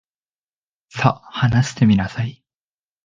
[0.89, 2.43] さ、話してみなさい。